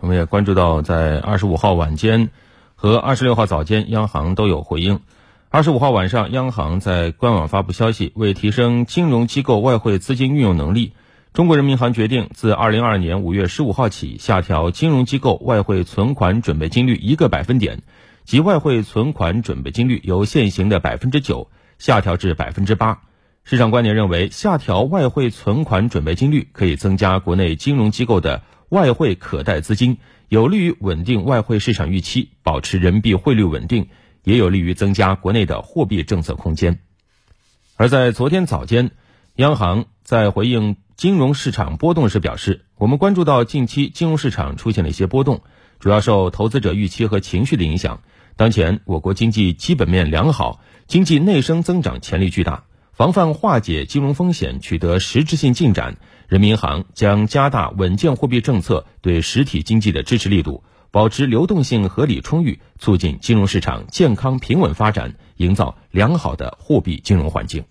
[0.00, 2.30] 我们也关注到，在二十五号晚间
[2.74, 5.00] 和二十六号早间，央行都有回应。
[5.48, 10.92] 二十五号晚上，央行在官网发布消息，为提升金融机构外汇资金运用能力，
[11.32, 17.82] 中国人民银行决定自二零二二年五月十五号起，下调金融机构外汇存款准备金率一个百分点，
[18.24, 21.48] 即外汇存款准备金率由现行的百分之九
[21.78, 23.00] 下调至百分之八。
[23.44, 33.88] 市场观点认为，下调外汇存款准备金率可以增加国内金融机构的外汇可贷资金，有利于稳定外汇市场预期，保持人民币汇率稳定，
[34.22, 36.80] 也有利于增加国内的货币政策空间。
[37.76, 38.90] 而在昨天早间，
[39.36, 45.42] 央行在回应金融市场波动时表示，我们关注到近期金融市场出现了一些波动，
[45.80, 48.00] 主要受投资者预期和情绪的影响。
[48.36, 52.64] 当前我国经济基本面良好，经济内生增长潜力巨大。
[52.94, 55.96] 防范化解金融风险取得实质性进展，
[56.28, 60.62] 人民银行将加大稳健货币政策对实体经济的支持力度，
[60.92, 67.64] 保持流动性合理充裕，促进金融市场健康平稳发展，营造良好的货币金融环境。